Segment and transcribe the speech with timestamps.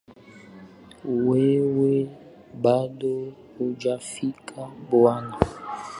[1.25, 1.93] Wewe
[2.63, 3.13] bado
[3.57, 5.37] hujafika bwana